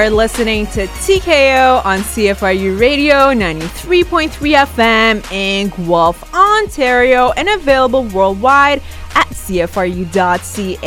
[0.00, 8.80] are listening to TKO on CFRU Radio 93.3 FM in Guelph, Ontario, and available worldwide
[9.14, 10.78] at CFRU.ca.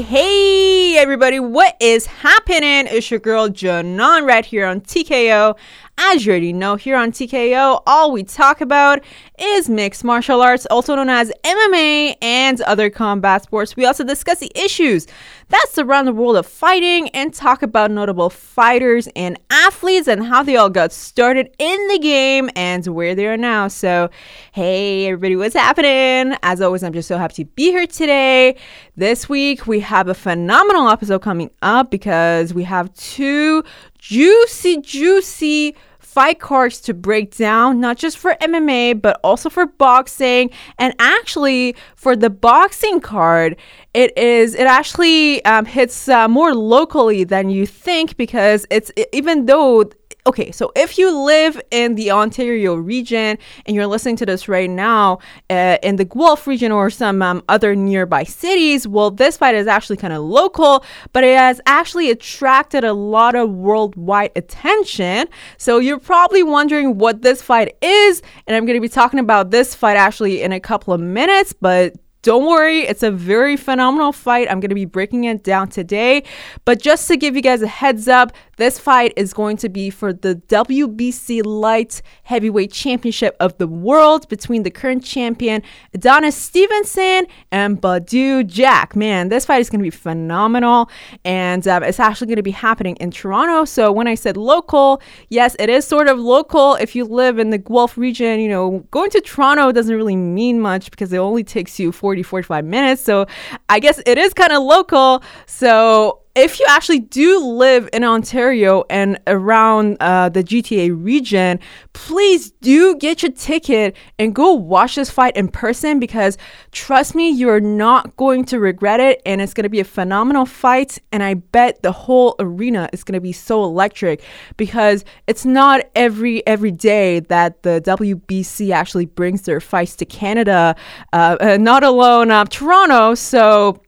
[0.00, 2.88] Hey, everybody, what is happening?
[2.88, 5.56] It's your girl Janon right here on TKO.
[6.04, 8.98] As you already know, here on TKO, all we talk about
[9.38, 13.76] is mixed martial arts, also known as MMA, and other combat sports.
[13.76, 15.06] We also discuss the issues
[15.50, 20.42] that surround the world of fighting and talk about notable fighters and athletes and how
[20.42, 23.68] they all got started in the game and where they are now.
[23.68, 24.10] So,
[24.50, 26.36] hey, everybody, what's happening?
[26.42, 28.56] As always, I'm just so happy to be here today.
[28.96, 33.62] This week, we have a phenomenal episode coming up because we have two
[33.98, 35.76] juicy, juicy
[36.12, 40.50] fight cards to break down, not just for MMA, but also for boxing.
[40.78, 43.56] And actually, for the boxing card,
[43.94, 49.46] it is it actually um, hits uh, more locally than you think because it's even
[49.46, 49.84] though
[50.26, 54.70] okay, so if you live in the Ontario region and you're listening to this right
[54.70, 55.18] now
[55.50, 59.66] uh, in the Guelph region or some um, other nearby cities, well, this fight is
[59.66, 65.28] actually kind of local, but it has actually attracted a lot of worldwide attention.
[65.58, 69.50] So you're probably wondering what this fight is, and I'm going to be talking about
[69.50, 74.12] this fight actually in a couple of minutes, but don't worry, it's a very phenomenal
[74.12, 74.48] fight.
[74.48, 76.22] I'm going to be breaking it down today.
[76.64, 79.90] But just to give you guys a heads up, this fight is going to be
[79.90, 85.62] for the WBC Light Heavyweight Championship of the World between the current champion
[85.94, 88.94] Adonis Stevenson and Badou Jack.
[88.94, 90.88] Man, this fight is going to be phenomenal.
[91.24, 93.64] And um, it's actually going to be happening in Toronto.
[93.64, 96.76] So when I said local, yes, it is sort of local.
[96.76, 100.60] If you live in the Guelph region, you know, going to Toronto doesn't really mean
[100.60, 103.02] much because it only takes you 40, 45 minutes.
[103.02, 103.26] So
[103.70, 105.22] I guess it is kind of local.
[105.46, 111.60] So if you actually do live in Ontario and around uh, the GTA region,
[111.92, 116.38] please do get your ticket and go watch this fight in person because
[116.70, 119.20] trust me, you're not going to regret it.
[119.26, 120.98] And it's going to be a phenomenal fight.
[121.12, 124.22] And I bet the whole arena is going to be so electric
[124.56, 130.74] because it's not every every day that the WBC actually brings their fights to Canada,
[131.12, 133.14] uh, uh, not alone uh, Toronto.
[133.14, 133.82] So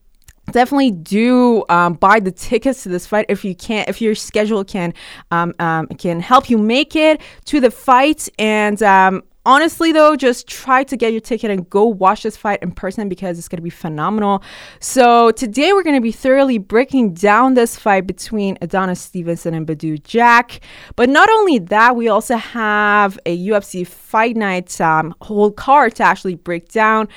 [0.51, 4.63] definitely do um, buy the tickets to this fight if you can if your schedule
[4.63, 4.93] can
[5.31, 8.29] um, um, can help you make it to the fight.
[8.39, 12.61] And um, honestly though just try to get your ticket and go watch this fight
[12.63, 14.43] in person because it's going to be phenomenal.
[14.79, 19.67] So today we're going to be thoroughly breaking down this fight between adonis stevenson and
[19.67, 20.61] badou jack.
[20.95, 26.03] But not only that we also have a ufc fight night um, whole card to
[26.03, 27.07] actually break down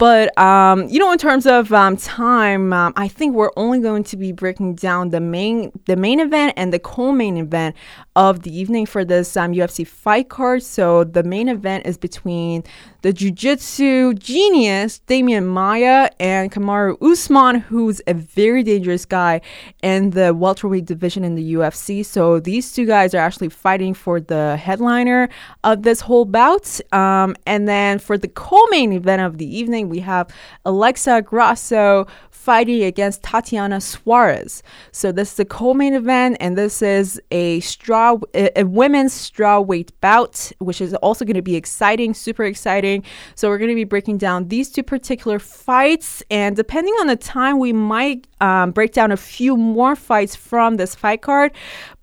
[0.00, 4.02] but um, you know, in terms of um, time, um, I think we're only going
[4.04, 7.76] to be breaking down the main the main event and the co-main event
[8.16, 10.62] of the evening for this UFC um, fight card.
[10.62, 12.64] So the main event is between
[13.02, 19.40] the jiu-jitsu genius Demian Maia and Kamaru Usman, who's a very dangerous guy
[19.82, 22.04] in the welterweight division in the UFC.
[22.04, 25.28] So these two guys are actually fighting for the headliner
[25.62, 26.80] of this whole bout.
[26.92, 30.32] Um, and then for the co-main event of the evening, we have
[30.64, 34.62] Alexa Grasso fighting against Tatiana Suarez.
[34.92, 39.90] So this is the co-main event, and this is a straw, a, a women's strawweight
[40.00, 43.04] bout, which is also going to be exciting, super exciting.
[43.34, 47.16] So we're going to be breaking down these two particular fights, and depending on the
[47.16, 51.52] time, we might um, break down a few more fights from this fight card.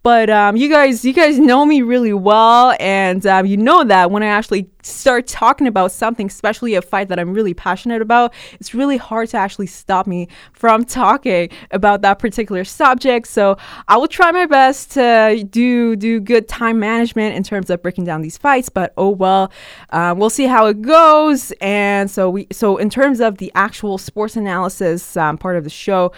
[0.07, 4.09] But um, you guys, you guys know me really well, and um, you know that
[4.09, 8.33] when I actually start talking about something, especially a fight that I'm really passionate about,
[8.53, 13.27] it's really hard to actually stop me from talking about that particular subject.
[13.27, 13.57] So
[13.89, 18.05] I will try my best to do do good time management in terms of breaking
[18.05, 18.69] down these fights.
[18.69, 19.51] But oh well,
[19.89, 21.51] uh, we'll see how it goes.
[21.59, 25.69] And so we so in terms of the actual sports analysis um, part of the
[25.69, 26.13] show.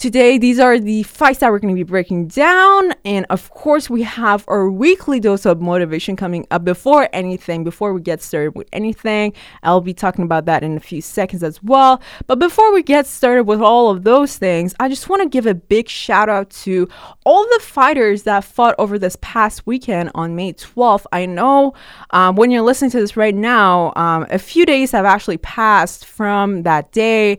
[0.00, 2.94] Today, these are the fights that we're going to be breaking down.
[3.04, 7.92] And of course, we have our weekly dose of motivation coming up before anything, before
[7.92, 9.34] we get started with anything.
[9.62, 12.00] I'll be talking about that in a few seconds as well.
[12.26, 15.44] But before we get started with all of those things, I just want to give
[15.44, 16.88] a big shout out to
[17.26, 21.04] all the fighters that fought over this past weekend on May 12th.
[21.12, 21.74] I know
[22.12, 26.06] um, when you're listening to this right now, um, a few days have actually passed
[26.06, 27.38] from that day.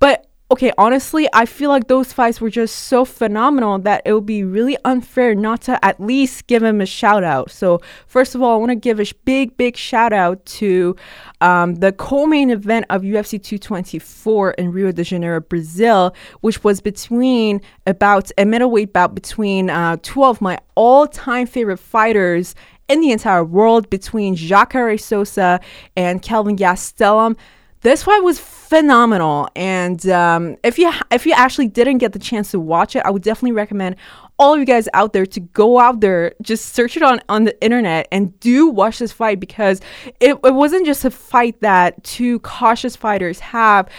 [0.00, 4.26] But okay, honestly, I feel like those fights were just so phenomenal that it would
[4.26, 7.50] be really unfair not to at least give him a shout out.
[7.50, 10.96] So, first of all, I want to give a big, big shout out to
[11.40, 16.80] um, the co main event of UFC 224 in Rio de Janeiro, Brazil, which was
[16.80, 22.54] between about a middleweight bout between uh, two of my all time favorite fighters
[22.88, 25.58] in the entire world, between Jacare Souza
[25.96, 27.36] and Kelvin Gastelum.
[27.84, 32.50] This fight was phenomenal, and um, if you if you actually didn't get the chance
[32.52, 33.96] to watch it, I would definitely recommend
[34.38, 37.44] all of you guys out there to go out there, just search it on on
[37.44, 39.82] the internet, and do watch this fight because
[40.18, 43.90] it, it wasn't just a fight that two cautious fighters have.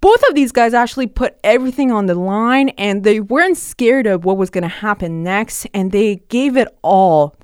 [0.00, 4.24] Both of these guys actually put everything on the line and they weren't scared of
[4.24, 7.36] what was going to happen next and they gave it all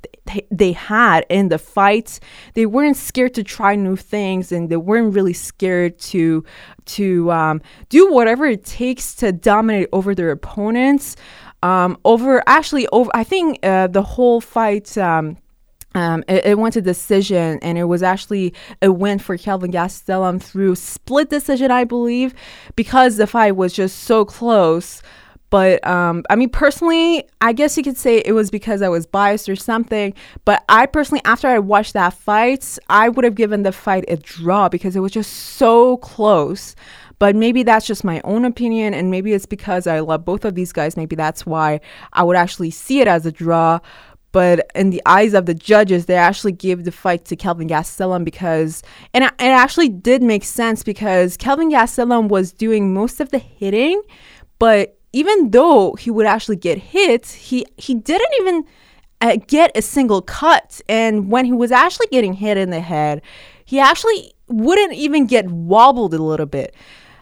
[0.51, 2.21] they had in the fights.
[2.55, 6.45] They weren't scared to try new things, and they weren't really scared to
[6.87, 11.17] to um, do whatever it takes to dominate over their opponents.
[11.63, 14.97] Um, over actually over, I think uh, the whole fight.
[14.97, 15.37] Um,
[15.93, 20.41] um, it, it, went to decision, and it was actually a win for Kelvin Gastelum
[20.41, 22.33] through split decision, I believe,
[22.77, 25.03] because the fight was just so close.
[25.51, 29.05] But um, I mean, personally, I guess you could say it was because I was
[29.05, 30.15] biased or something.
[30.45, 34.17] But I personally, after I watched that fight, I would have given the fight a
[34.17, 36.77] draw because it was just so close.
[37.19, 40.55] But maybe that's just my own opinion, and maybe it's because I love both of
[40.55, 40.97] these guys.
[40.97, 41.81] Maybe that's why
[42.15, 43.81] I would actually see it as a draw.
[44.33, 48.25] But in the eyes of the judges, they actually gave the fight to Kelvin Gastelum
[48.25, 48.83] because,
[49.13, 54.01] and it actually did make sense because Kelvin Gastelum was doing most of the hitting,
[54.61, 58.65] but even though he would actually get hit, he he didn't even
[59.21, 60.81] uh, get a single cut.
[60.89, 63.23] And when he was actually getting hit in the head,
[63.65, 66.75] he actually wouldn't even get wobbled a little bit.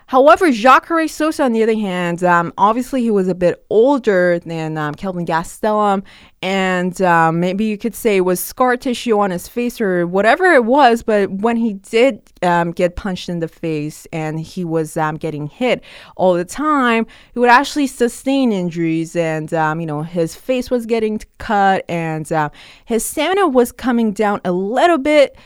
[0.09, 4.79] However, Jacare Souza, on the other hand, um, obviously he was a bit older than
[4.79, 6.03] um, Kelvin Gastelum,
[6.41, 10.47] and um, maybe you could say it was scar tissue on his face or whatever
[10.47, 11.03] it was.
[11.03, 15.47] But when he did um, get punched in the face and he was um, getting
[15.47, 15.85] hit
[16.17, 20.87] all the time, he would actually sustain injuries, and um, you know his face was
[20.87, 22.49] getting cut, and uh,
[22.87, 25.37] his stamina was coming down a little bit.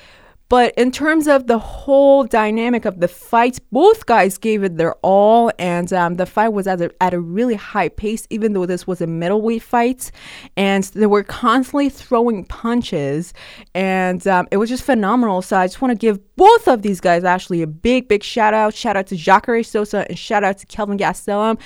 [0.52, 4.92] But in terms of the whole dynamic of the fight, both guys gave it their
[4.96, 8.66] all, and um, the fight was at a, at a really high pace, even though
[8.66, 10.10] this was a middleweight fight.
[10.54, 13.32] And they were constantly throwing punches,
[13.74, 15.40] and um, it was just phenomenal.
[15.40, 18.52] So I just want to give both of these guys actually a big, big shout
[18.52, 18.74] out.
[18.74, 21.58] Shout out to Jacare Souza and shout out to Kelvin Gastelum.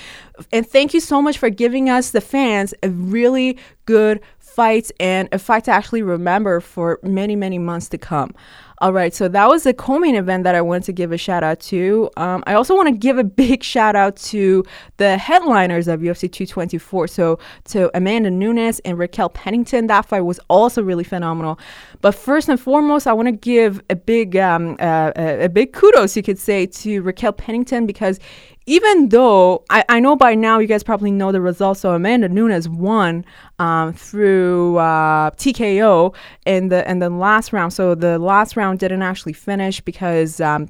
[0.53, 4.21] And thank you so much for giving us, the fans, a really good
[4.57, 8.33] fight and a fight to actually remember for many, many months to come.
[8.79, 11.43] All right, so that was the co-main event that I wanted to give a shout
[11.43, 12.09] out to.
[12.17, 14.63] Um, I also want to give a big shout out to
[14.97, 17.07] the headliners of UFC 224.
[17.07, 19.87] So to Amanda Nunes and Raquel Pennington.
[19.87, 21.59] That fight was also really phenomenal.
[22.01, 26.17] But first and foremost, I want to give a big, um, uh, a big kudos,
[26.17, 28.19] you could say, to Raquel Pennington because
[28.67, 32.27] even though I, I know by now you guys probably know the results, so Amanda
[32.27, 33.25] Nunes won
[33.59, 36.13] um, through uh, TKO
[36.45, 37.73] in the in the last round.
[37.73, 40.69] So the last round didn't actually finish because um,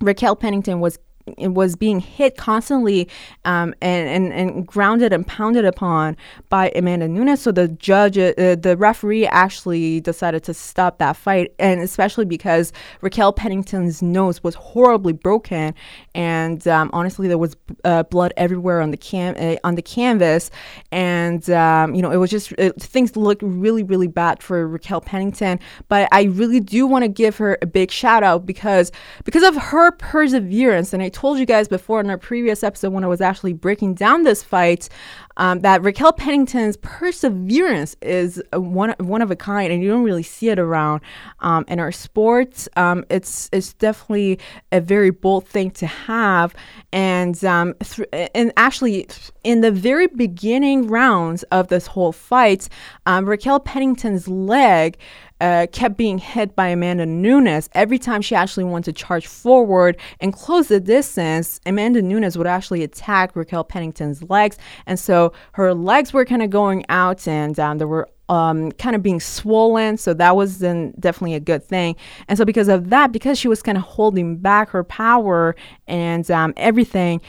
[0.00, 0.98] Raquel Pennington was
[1.38, 3.08] was being hit constantly
[3.44, 6.16] um, and, and, and grounded and pounded upon
[6.48, 7.40] by Amanda Nunes.
[7.40, 11.54] So the judge, uh, the referee actually decided to stop that fight.
[11.58, 15.74] And especially because Raquel Pennington's nose was horribly broken.
[16.14, 20.50] And um, honestly, there was uh, blood everywhere on the cam- uh, on the canvas.
[20.90, 25.00] And, um, you know, it was just, it, things looked really, really bad for Raquel
[25.00, 25.60] Pennington.
[25.88, 28.90] But I really do want to give her a big shout out because,
[29.24, 33.04] because of her perseverance and I told you guys before in our previous episode when
[33.04, 34.88] I was actually breaking down this fight
[35.36, 40.24] um, that Raquel Pennington's perseverance is one one of a kind, and you don't really
[40.24, 41.00] see it around
[41.38, 42.68] um, in our sports.
[42.76, 44.40] Um, it's it's definitely
[44.72, 46.56] a very bold thing to have,
[46.92, 49.06] and um, th- and actually
[49.44, 52.68] in the very beginning rounds of this whole fight,
[53.06, 54.98] um, Raquel Pennington's leg
[55.42, 57.68] uh, kept being hit by Amanda Nunes.
[57.72, 62.46] Every time she actually wanted to charge forward and close the distance, Amanda Nunes would
[62.46, 64.56] actually attack Raquel Pennington's legs.
[64.86, 68.94] And so her legs were kind of going out and um, there were um, kind
[68.94, 69.96] of being swollen.
[69.96, 71.96] So that was then definitely a good thing.
[72.28, 75.56] And so because of that, because she was kind of holding back her power
[75.88, 77.20] and um, everything,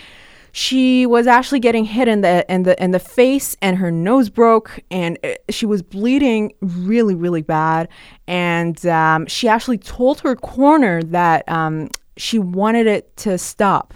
[0.55, 4.29] she was actually getting hit in the in the in the face and her nose
[4.29, 7.89] broke and uh, she was bleeding really really bad.
[8.27, 13.95] And um, she actually told her corner that um, she wanted it to stop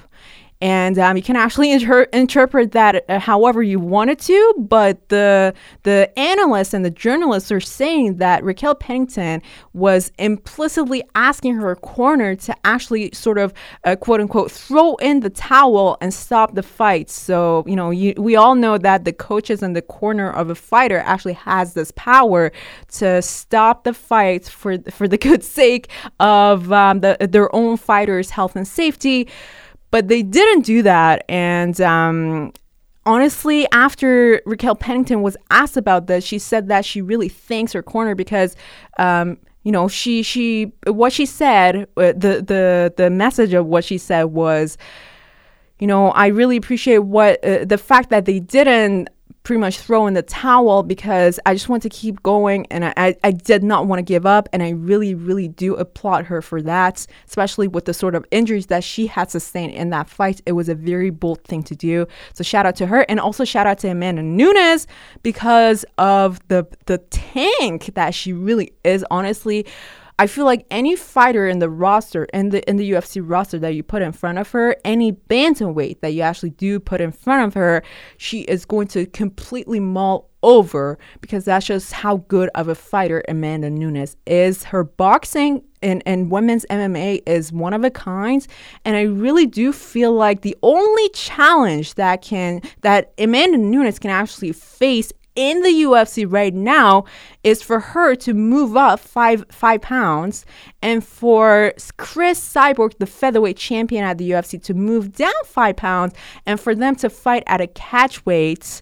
[0.60, 4.54] and um, you can actually inter- interpret that uh, however you wanted to.
[4.58, 9.42] But the the analysts and the journalists are saying that Raquel Pennington
[9.74, 15.30] was implicitly asking her corner to actually sort of uh, quote unquote throw in the
[15.30, 17.10] towel and stop the fight.
[17.12, 20.56] So you know, you, we all know that the coaches in the corner of a
[20.56, 22.52] fighter actually has this power
[22.94, 28.32] to stop the fight for for the good sake of um, the, their own fighters'
[28.32, 29.28] health and safety.
[29.90, 32.52] But they didn't do that, and um,
[33.08, 37.82] honestly, after Raquel Pennington was asked about this, she said that she really thanks her
[37.82, 38.56] corner because,
[39.00, 43.86] um, you know, she she what she said, uh, the the the message of what
[43.86, 44.78] she said was,
[45.80, 49.10] you know, I really appreciate what uh, the fact that they didn't
[49.48, 52.94] pretty much throw in the towel because I just want to keep going and I,
[52.98, 54.50] I, I did not want to give up.
[54.52, 58.66] And I really, really do applaud her for that, especially with the sort of injuries
[58.66, 60.42] that she had sustained in that fight.
[60.46, 62.08] It was a very bold thing to do.
[62.34, 64.86] So shout out to her and also shout out to Amanda Nunes
[65.24, 69.66] because of the the tank that she really is, honestly.
[70.20, 73.76] I feel like any fighter in the roster in the in the UFC roster that
[73.76, 77.48] you put in front of her, any bantamweight that you actually do put in front
[77.48, 77.84] of her,
[78.18, 83.24] she is going to completely maul over because that's just how good of a fighter
[83.28, 84.64] Amanda Nunes is.
[84.64, 88.46] Her boxing and, and women's MMA is one of a kind.
[88.86, 94.10] And I really do feel like the only challenge that can that Amanda Nunes can
[94.10, 97.06] actually face in the UFC right now
[97.44, 100.46] is for her to move up five five pounds,
[100.82, 106.16] and for Cris Cyborg, the featherweight champion at the UFC, to move down five pounds,
[106.46, 108.82] and for them to fight at a catch weight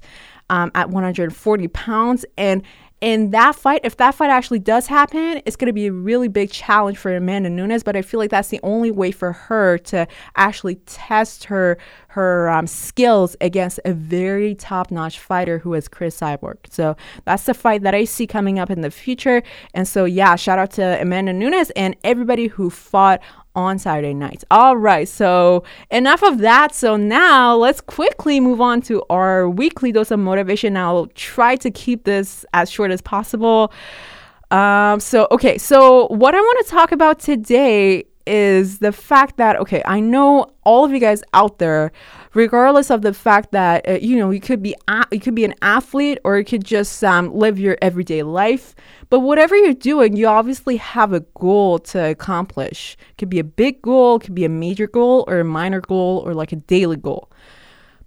[0.49, 2.25] um, at 140 pounds.
[2.37, 2.63] And
[3.01, 6.27] in that fight, if that fight actually does happen, it's going to be a really
[6.27, 7.83] big challenge for Amanda Nunes.
[7.83, 12.49] But I feel like that's the only way for her to actually test her her
[12.49, 16.55] um, skills against a very top notch fighter who is Cris Cyborg.
[16.69, 19.43] So that's the fight that I see coming up in the future.
[19.73, 23.21] And so yeah, shout out to Amanda Nunes and everybody who fought
[23.55, 24.43] on Saturday nights.
[24.51, 26.75] All right, so enough of that.
[26.75, 30.77] So now let's quickly move on to our weekly dose of motivation.
[30.77, 33.71] I'll try to keep this as short as possible.
[34.51, 39.55] Um, so, okay, so what I want to talk about today is the fact that,
[39.57, 41.91] okay, I know all of you guys out there
[42.33, 45.45] regardless of the fact that uh, you know you could be a- you could be
[45.45, 48.75] an athlete or you could just um, live your everyday life
[49.09, 52.97] but whatever you're doing you obviously have a goal to accomplish.
[53.11, 55.81] It could be a big goal it could be a major goal or a minor
[55.81, 57.31] goal or like a daily goal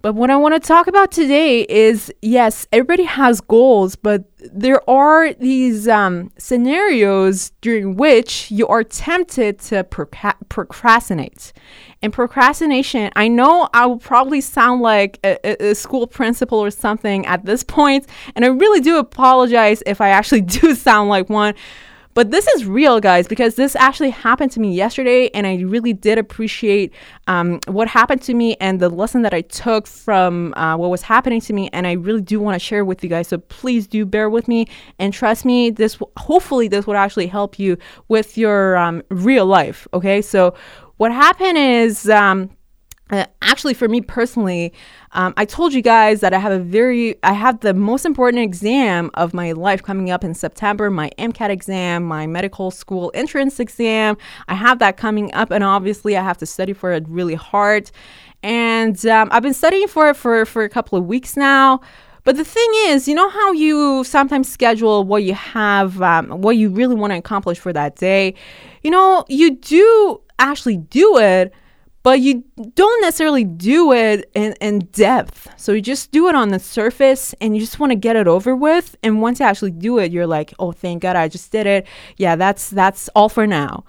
[0.00, 4.88] but what I want to talk about today is yes, everybody has goals, but there
[4.88, 11.52] are these um, scenarios during which you are tempted to proca- procrastinate.
[12.00, 17.26] And procrastination, I know I will probably sound like a, a, school principal or something
[17.26, 21.54] at this point, and I really do apologize if I actually do sound like one.
[22.18, 25.92] But this is real, guys, because this actually happened to me yesterday, and I really
[25.92, 26.92] did appreciate
[27.28, 31.02] um, what happened to me and the lesson that I took from uh, what was
[31.02, 31.70] happening to me.
[31.72, 33.28] And I really do want to share with you guys.
[33.28, 34.66] So please do bear with me
[34.98, 35.70] and trust me.
[35.70, 39.86] This hopefully this would actually help you with your um, real life.
[39.94, 40.56] Okay, so
[40.96, 42.10] what happened is.
[42.10, 42.50] Um,
[43.10, 44.72] uh, actually, for me personally,
[45.12, 48.42] um, I told you guys that I have a very, I have the most important
[48.42, 53.58] exam of my life coming up in September, my MCAT exam, my medical school entrance
[53.58, 54.18] exam.
[54.48, 57.90] I have that coming up, and obviously, I have to study for it really hard.
[58.42, 61.80] And um, I've been studying for it for, for a couple of weeks now.
[62.24, 66.58] But the thing is, you know how you sometimes schedule what you have, um, what
[66.58, 68.34] you really want to accomplish for that day?
[68.82, 71.54] You know, you do actually do it
[72.02, 75.48] but you don't necessarily do it in, in depth.
[75.56, 78.28] So you just do it on the surface and you just want to get it
[78.28, 78.96] over with.
[79.02, 81.86] And once you actually do it, you're like, oh, thank God I just did it.
[82.16, 83.84] Yeah, that's that's all for now.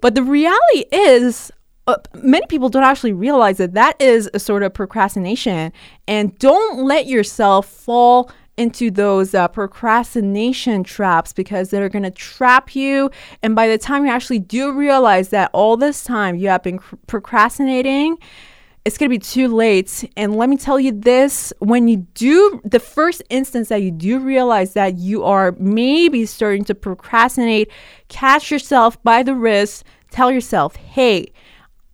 [0.00, 1.50] But the reality is,
[1.86, 5.72] uh, many people don't actually realize that that is a sort of procrastination.
[6.06, 12.74] And don't let yourself fall into those uh, procrastination traps because they're going to trap
[12.74, 13.10] you.
[13.42, 16.78] And by the time you actually do realize that all this time you have been
[16.78, 18.18] cr- procrastinating,
[18.84, 20.10] it's going to be too late.
[20.16, 24.18] And let me tell you this when you do, the first instance that you do
[24.18, 27.70] realize that you are maybe starting to procrastinate,
[28.08, 31.32] catch yourself by the wrist, tell yourself, hey,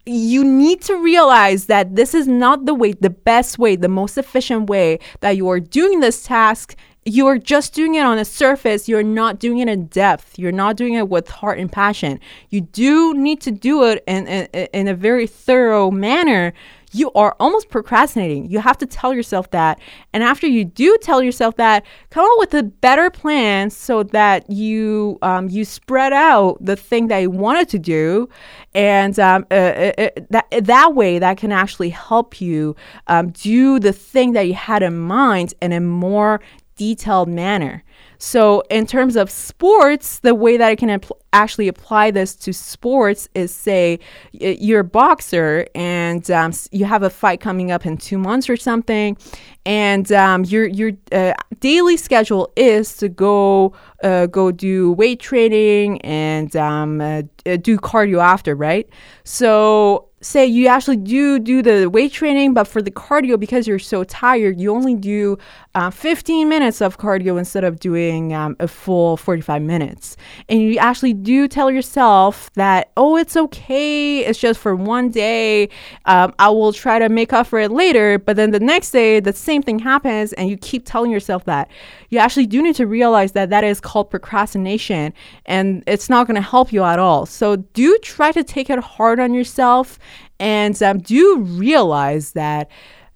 [0.07, 4.16] you need to realize that this is not the way, the best way, the most
[4.16, 6.75] efficient way that you are doing this task.
[7.04, 8.88] You are just doing it on the surface.
[8.88, 10.38] You're not doing it in depth.
[10.38, 12.21] You're not doing it with heart and passion.
[12.50, 16.52] You do need to do it in, in, in a very thorough manner.
[16.92, 18.50] You are almost procrastinating.
[18.50, 19.78] You have to tell yourself that.
[20.12, 24.50] And after you do tell yourself that, come up with a better plan so that
[24.50, 28.28] you um, you spread out the thing that you wanted to do,
[28.75, 32.75] and um, uh, uh, uh that that way that can actually help you
[33.06, 36.40] um, do the thing that you had in mind in a more
[36.76, 37.85] detailed manner.
[38.22, 41.00] So, in terms of sports, the way that I can
[41.32, 43.98] actually apply this to sports is say
[44.32, 48.58] you're a boxer and um, you have a fight coming up in two months or
[48.58, 49.16] something,
[49.64, 53.72] and um, your your uh, daily schedule is to go
[54.04, 58.86] uh, go do weight training and um, uh, do cardio after, right?
[59.24, 63.78] So say you actually do do the weight training, but for the cardio, because you're
[63.78, 65.38] so tired, you only do
[65.74, 70.16] uh, 15 minutes of cardio instead of doing um, a full 45 minutes.
[70.48, 74.18] And you actually do tell yourself that, oh, it's okay.
[74.20, 75.68] It's just for one day.
[76.04, 78.18] Um, I will try to make up for it later.
[78.18, 81.70] But then the next day, the same thing happens, and you keep telling yourself that.
[82.10, 85.14] You actually do need to realize that that is called procrastination,
[85.46, 87.24] and it's not going to help you at all.
[87.24, 89.98] So do try to take it hard on yourself
[90.38, 92.70] and um, do realize that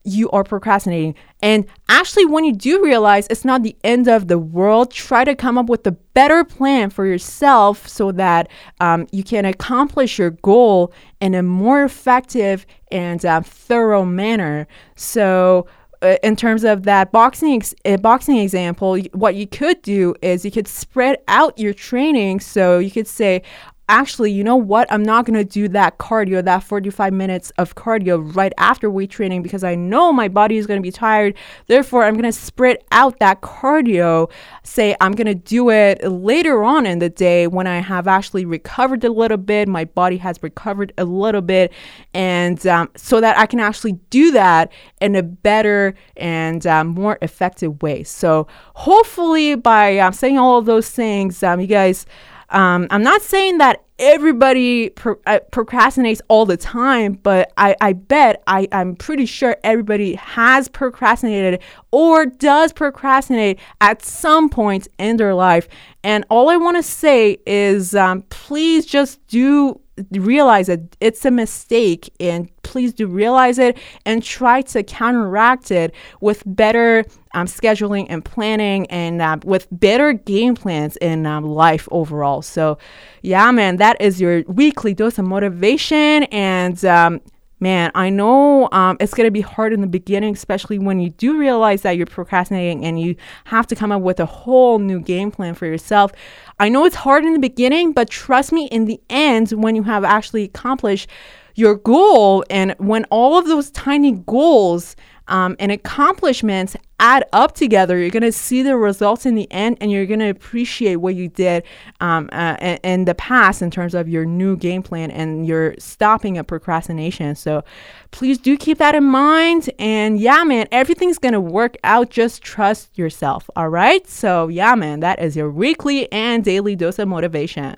[0.05, 1.15] you are procrastinating.
[1.43, 5.35] And actually, when you do realize it's not the end of the world, try to
[5.35, 8.49] come up with a better plan for yourself so that
[8.81, 14.67] um, you can accomplish your goal in a more effective and uh, thorough manner.
[14.95, 15.67] So,
[16.03, 20.51] uh, in terms of that boxing ex- boxing example, what you could do is you
[20.51, 22.41] could spread out your training.
[22.41, 23.43] So you could say,
[23.89, 24.91] actually, you know what?
[24.91, 29.11] I'm not going to do that cardio, that 45 minutes of cardio right after weight
[29.11, 31.35] training because I know my body is going to be tired.
[31.67, 34.31] Therefore, I'm going to spread out that cardio.
[34.63, 38.47] Say, I'm going to do it later on in the day when I have actually
[38.47, 41.73] recovered a little bit, my body has recovered a little bit,
[42.15, 47.19] and um, so that I can actually do that in a better and um, more
[47.21, 48.03] effective way.
[48.05, 52.07] So, hopefully, by um, saying all of those things, um, you guys.
[52.51, 57.93] Um, I'm not saying that everybody pro- uh, procrastinates all the time, but I, I
[57.93, 65.17] bet I, I'm pretty sure everybody has procrastinated or does procrastinate at some point in
[65.17, 65.69] their life.
[66.03, 69.81] And all I want to say is um, please just do
[70.13, 75.93] realize that it's a mistake and please do realize it and try to counteract it
[76.21, 81.89] with better um, scheduling and planning and uh, with better game plans in um, life
[81.91, 82.43] overall.
[82.43, 82.79] So
[83.23, 87.21] yeah man that is your weekly dose of motivation and um,
[87.65, 91.09] man, I know um, it's going to be hard in the beginning, especially when you
[91.09, 95.01] do realize that you're procrastinating and you have to come up with a whole new
[95.01, 96.13] game plan for yourself.
[96.61, 99.83] I know it's hard in the beginning, but trust me, in the end, when you
[99.85, 101.09] have actually accomplished
[101.55, 104.95] your goal and when all of those tiny goals
[105.29, 109.77] um, and accomplishments add up together, you're going to see the results in the end
[109.81, 111.65] and you're going to appreciate what you did
[112.01, 116.39] um, uh, in, the past in terms of your new game plan and you're stopping
[116.39, 117.35] a procrastination.
[117.35, 117.65] So
[118.11, 119.71] please do keep that in mind.
[119.79, 122.11] And yeah, man, everything's going to work out.
[122.11, 123.51] Just trust yourself.
[123.57, 124.07] All right.
[124.09, 127.75] So yeah, man, that is your weekly and daily dose of motivation.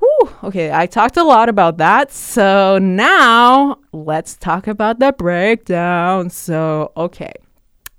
[0.00, 2.12] Whew, okay, I talked a lot about that.
[2.12, 6.30] So now let's talk about the breakdown.
[6.30, 7.32] So, okay.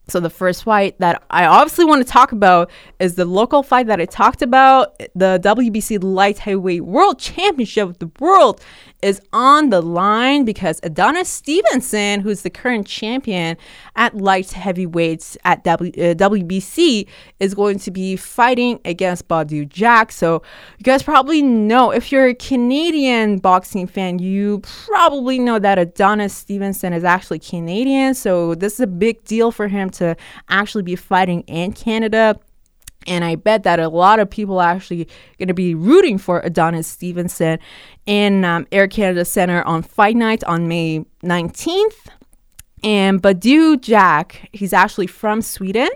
[0.10, 2.70] So the first fight that I obviously want to talk about
[3.00, 8.00] is the local fight that I talked about, the WBC Light Heavyweight World Championship of
[8.00, 8.62] the World
[9.02, 13.56] is on the line because Adonis Stevenson, who's the current champion
[13.96, 17.08] at light heavyweights at w, uh, WBC,
[17.40, 20.12] is going to be fighting against Badou Jack.
[20.12, 20.42] So
[20.78, 26.34] you guys probably know if you're a Canadian boxing fan, you probably know that Adonis
[26.34, 28.14] Stevenson is actually Canadian.
[28.14, 30.16] So this is a big deal for him to
[30.50, 32.40] actually be fighting in Canada.
[33.08, 35.08] And I bet that a lot of people are actually
[35.38, 37.60] going to be rooting for Adonis Stevenson
[38.06, 42.10] in um, Air Canada Center on Fight Night on May 19th.
[42.84, 45.90] And Badou Jack, he's actually from Sweden.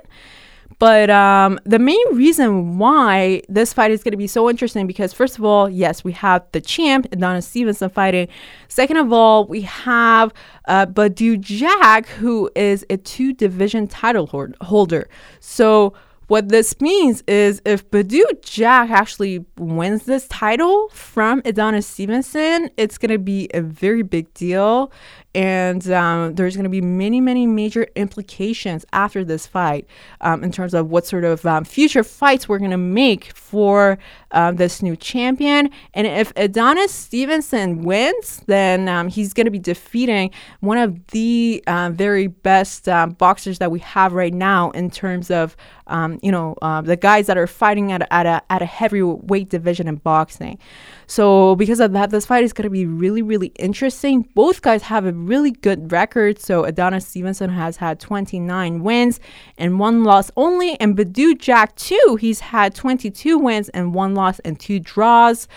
[0.79, 5.13] But um, the main reason why this fight is going to be so interesting because,
[5.13, 8.27] first of all, yes, we have the champ, Adonis Stevenson, fighting.
[8.67, 10.33] Second of all, we have
[10.67, 14.27] uh, Badou Jack, who is a two division title
[14.61, 15.07] holder.
[15.39, 15.93] So,
[16.27, 22.97] what this means is if Badou Jack actually wins this title from Adonis Stevenson, it's
[22.97, 24.91] going to be a very big deal.
[25.35, 29.87] And um, there's going to be many, many major implications after this fight
[30.21, 33.97] um, in terms of what sort of um, future fights we're going to make for
[34.31, 35.69] um, this new champion.
[35.93, 41.63] And if Adonis Stevenson wins, then um, he's going to be defeating one of the
[41.67, 45.55] uh, very best uh, boxers that we have right now in terms of
[45.87, 49.49] um, you know, uh, the guys that are fighting at at a at a heavyweight
[49.49, 50.57] division in boxing.
[51.13, 54.27] So because of that, this fight is going to be really, really interesting.
[54.33, 56.39] Both guys have a really good record.
[56.39, 59.19] So Adonis Stevenson has had 29 wins
[59.55, 62.17] and one loss only, and Badou Jack too.
[62.19, 65.47] He's had 22 wins and one loss and two draws.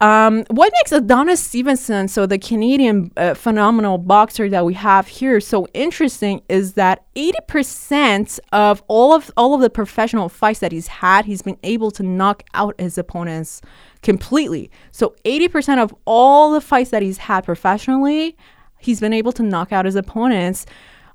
[0.00, 5.40] Um, what makes Adonis Stevenson, so the Canadian uh, phenomenal boxer that we have here,
[5.40, 10.86] so interesting is that 80% of all of all of the professional fights that he's
[10.86, 13.60] had, he's been able to knock out his opponents
[14.02, 14.70] completely.
[14.90, 18.38] So 80% of all the fights that he's had professionally,
[18.78, 20.64] he's been able to knock out his opponents.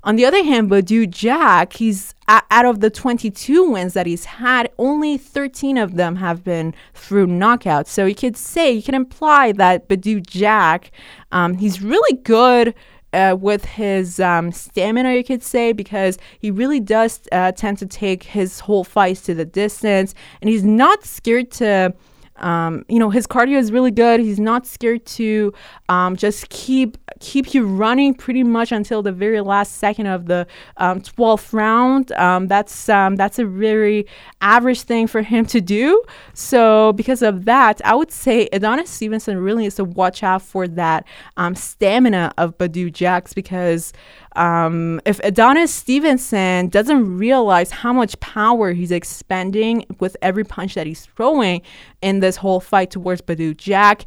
[0.06, 4.70] On the other hand, Badou Jack, he's out of the 22 wins that he's had,
[4.78, 7.88] only 13 of them have been through knockouts.
[7.88, 10.92] So you could say, you can imply that Badou Jack,
[11.32, 12.72] um, he's really good.
[13.12, 17.86] Uh, with his um, stamina, you could say, because he really does uh, tend to
[17.86, 21.94] take his whole fights to the distance, and he's not scared to
[22.38, 24.20] um, you know, his cardio is really good.
[24.20, 25.52] He's not scared to
[25.88, 30.46] um, just keep keep you running pretty much until the very last second of the
[30.76, 32.12] um, 12th round.
[32.12, 34.06] Um, that's um, that's a very
[34.40, 36.02] average thing for him to do.
[36.34, 40.68] So because of that, I would say Adonis Stevenson really needs to watch out for
[40.68, 43.92] that um, stamina of Badou Jacks because
[44.36, 50.86] um, if Adonis Stevenson doesn't realize how much power he's expending with every punch that
[50.86, 51.62] he's throwing
[52.02, 54.04] in this whole fight towards Badou Jack,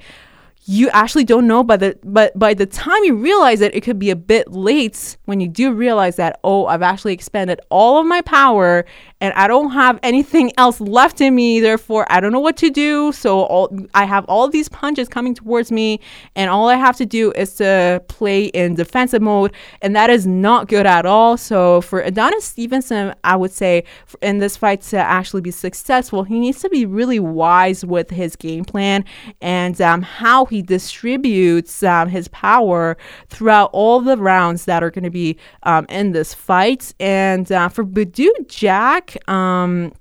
[0.65, 3.97] you actually don't know but the but by the time you realize it it could
[3.97, 8.05] be a bit late when you do realize that oh i've actually expended all of
[8.05, 8.85] my power
[9.21, 12.69] and i don't have anything else left in me therefore i don't know what to
[12.69, 15.99] do so all, i have all these punches coming towards me
[16.35, 20.25] and all i have to do is to play in defensive mode and that is
[20.27, 23.83] not good at all so for adonis stevenson i would say
[24.21, 28.35] in this fight to actually be successful he needs to be really wise with his
[28.35, 29.03] game plan
[29.41, 32.97] and um, how he distributes um, his power
[33.29, 36.93] throughout all the rounds that are going to be um, in this fight.
[36.99, 39.93] And uh, for Badou Jack, um,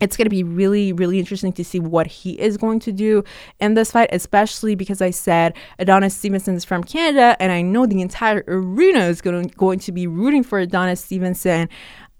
[0.00, 3.24] it's going to be really, really interesting to see what he is going to do
[3.60, 7.86] in this fight, especially because I said Adonis Stevenson is from Canada, and I know
[7.86, 11.68] the entire arena is going to, going to be rooting for Adonis Stevenson.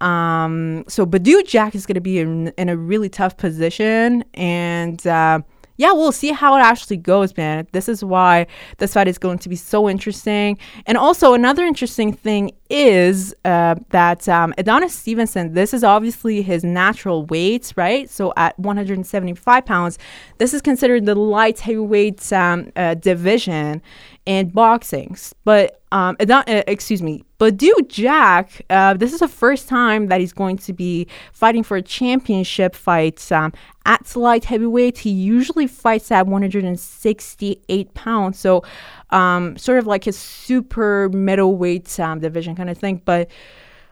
[0.01, 5.05] Um, so Badou Jack is going to be in, in a really tough position, and
[5.07, 5.41] uh,
[5.79, 7.65] yeah, we'll see how it actually goes, man.
[7.71, 8.47] This is why
[8.79, 10.57] this fight is going to be so interesting.
[10.85, 16.65] And also, another interesting thing is uh, that um, Adonis Stevenson, this is obviously his
[16.65, 18.09] natural weight, right?
[18.09, 19.97] So at 175 pounds,
[20.37, 23.81] this is considered the light heavyweight um, uh, division
[24.25, 25.17] in boxing.
[25.43, 30.33] But um, uh, excuse me, Badou Jack, uh, this is the first time that he's
[30.33, 33.53] going to be fighting for a championship fight um,
[33.85, 34.99] at light heavyweight.
[34.99, 38.63] He usually fights at 168 pounds, so
[39.09, 43.01] um, sort of like his super middleweight um, division kind of thing.
[43.03, 43.29] But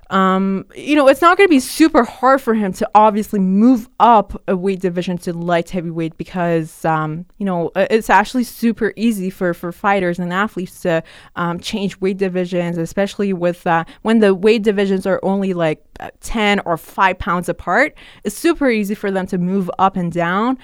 [0.10, 3.89] um, you know, it's not going to be super hard for him to obviously move
[4.00, 9.30] up a weight division to light heavyweight because, um, you know, it's actually super easy
[9.30, 11.04] for, for fighters and athletes to
[11.36, 15.84] um, change weight divisions, especially with uh, when the weight divisions are only like
[16.22, 17.98] 10 or 5 pounds apart.
[18.24, 20.58] It's super easy for them to move up and down.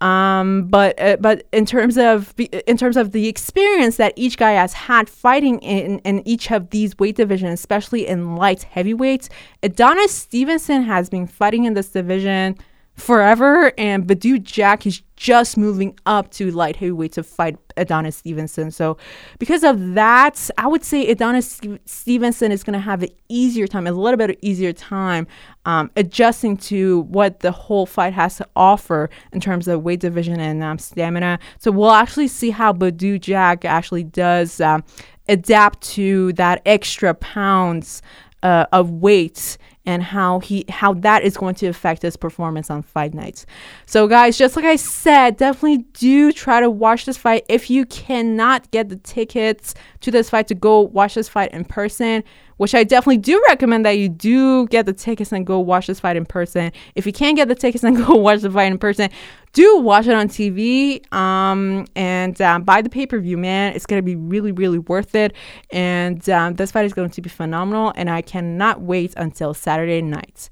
[0.00, 4.52] Um, but uh, but in terms of in terms of the experience that each guy
[4.52, 9.30] has had fighting in in each of these weight divisions, especially in light heavyweights,
[9.62, 12.56] Adonis Stevenson has been fighting in this division
[12.96, 18.70] forever, and Badou Jack is just moving up to light heavyweight to fight Adonis Stevenson.
[18.70, 18.96] So,
[19.38, 23.86] because of that, I would say Adonis Stevenson is going to have an easier time,
[23.86, 25.26] a little bit easier time
[25.66, 30.40] um, adjusting to what the whole fight has to offer in terms of weight division
[30.40, 31.38] and um, stamina.
[31.58, 34.84] So, we'll actually see how Badou Jack actually does um,
[35.28, 38.00] adapt to that extra pounds
[38.42, 42.82] uh, of weight and how he how that is going to affect his performance on
[42.82, 43.46] fight nights.
[43.86, 47.46] So guys, just like I said, definitely do try to watch this fight.
[47.48, 51.64] If you cannot get the tickets to this fight to go watch this fight in
[51.64, 52.24] person,
[52.56, 56.00] which I definitely do recommend that you do get the tickets and go watch this
[56.00, 56.72] fight in person.
[56.94, 59.10] If you can't get the tickets and go watch the fight in person,
[59.52, 63.74] do watch it on TV um, and um, buy the pay per view, man.
[63.74, 65.34] It's going to be really, really worth it.
[65.70, 67.92] And um, this fight is going to be phenomenal.
[67.96, 70.50] And I cannot wait until Saturday night.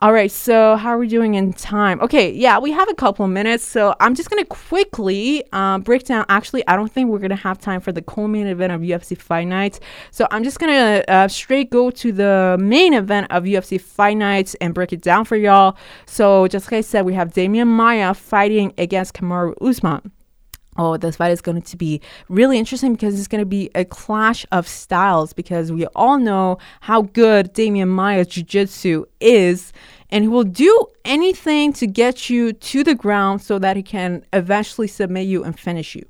[0.00, 2.00] All right, so how are we doing in time?
[2.00, 6.04] Okay, yeah, we have a couple of minutes, so I'm just gonna quickly uh, break
[6.04, 6.24] down.
[6.28, 9.48] Actually, I don't think we're gonna have time for the co-main event of UFC Fight
[9.48, 9.80] Nights,
[10.12, 14.54] so I'm just gonna uh, straight go to the main event of UFC Fight Nights
[14.60, 15.76] and break it down for y'all.
[16.06, 20.12] So, just like I said, we have Demian Maia fighting against Kamaru Usman.
[20.78, 23.84] Oh, this fight is going to be really interesting because it's going to be a
[23.84, 29.72] clash of styles because we all know how good Demian Maia's jiu-jitsu is
[30.10, 34.24] and he will do anything to get you to the ground so that he can
[34.32, 36.06] eventually submit you and finish you.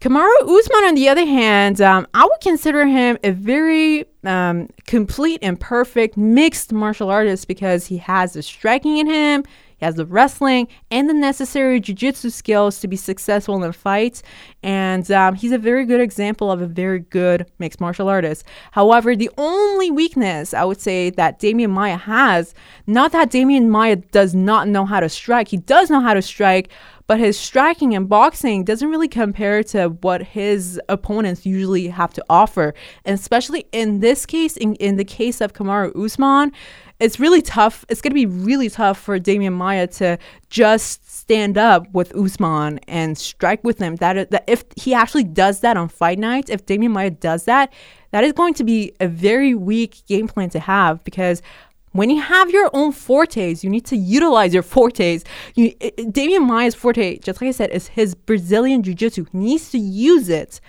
[0.00, 5.38] Kamaru Usman, on the other hand, um, I would consider him a very um, complete
[5.42, 9.44] and perfect mixed martial artist because he has the striking in him,
[9.82, 14.22] he has the wrestling and the necessary jiu-jitsu skills to be successful in a fight.
[14.62, 18.44] And um, he's a very good example of a very good mixed martial artist.
[18.70, 22.54] However, the only weakness I would say that Demian Maia has,
[22.86, 26.22] not that Demian Maia does not know how to strike, he does know how to
[26.22, 26.70] strike,
[27.06, 32.24] but his striking and boxing doesn't really compare to what his opponents usually have to
[32.28, 32.74] offer.
[33.04, 36.52] And especially in this case, in, in the case of Kamaru Usman,
[37.00, 37.84] it's really tough.
[37.88, 40.18] It's going to be really tough for Demian Maia to
[40.50, 43.96] just stand up with Usman and strike with him.
[43.96, 47.72] That, that if he actually does that on fight night, if Demian Maia does that,
[48.12, 51.42] that is going to be a very weak game plan to have because
[51.92, 55.24] when you have your own fortes, you need to utilize your fortes.
[55.54, 59.26] You, it, Demian Maia's forte, just like I said, is his Brazilian Jiu Jitsu.
[59.30, 60.60] He needs to use it.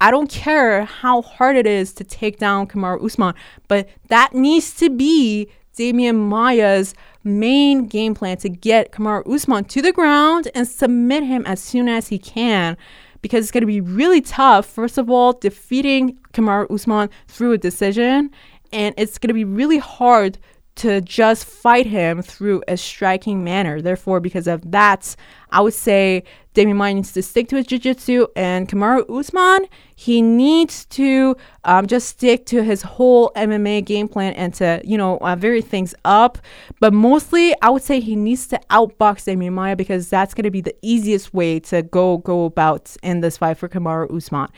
[0.00, 3.34] I don't care how hard it is to take down Kamaru Usman,
[3.68, 6.94] but that needs to be Demian Maia's
[7.24, 11.88] main game plan to get Kamaru Usman to the ground and submit him as soon
[11.88, 12.76] as he can
[13.22, 14.66] because it's going to be really tough.
[14.66, 18.30] First of all, defeating Kamaru Usman through a decision,
[18.72, 20.38] and it's going to be really hard
[20.74, 23.82] to just fight him through a striking manner.
[23.82, 25.14] Therefore, because of that,
[25.50, 30.20] I would say Demian Maia needs to stick to his jiu-jitsu and Kamaru Usman, he
[30.22, 35.18] needs to um, just stick to his whole MMA game plan and to, you know,
[35.18, 36.38] uh, vary things up.
[36.80, 40.50] But mostly, I would say he needs to outbox Demian Maia because that's going to
[40.50, 44.48] be the easiest way to go go about in this fight for Kamaru Usman.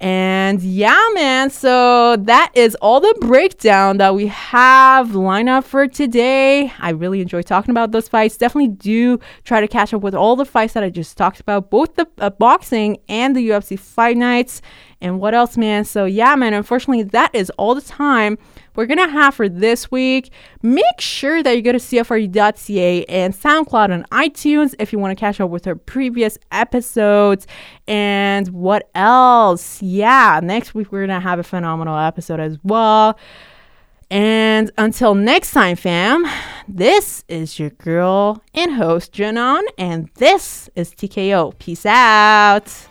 [0.00, 5.86] And yeah, man, so that is all the breakdown that we have lined up for
[5.86, 6.72] today.
[6.78, 8.38] I really enjoy talking about those fights.
[8.38, 11.68] Definitely do try to catch up with all the fights that I just talked about,
[11.68, 14.62] both the uh, boxing and the UFC fight nights.
[15.00, 15.84] And what else, man?
[15.84, 18.38] So yeah, man, unfortunately, that is all the time
[18.76, 20.30] we're going to have for this week.
[20.62, 25.20] Make sure that you go to CFRU.ca and SoundCloud and iTunes if you want to
[25.20, 27.46] catch up with our previous episodes.
[27.88, 29.82] And what else?
[29.82, 33.18] Yeah, next week we're going to have a phenomenal episode as well.
[34.10, 36.26] And until next time, fam,
[36.66, 41.56] this is your girl and host, Janon, and this is TKO.
[41.58, 42.89] Peace out.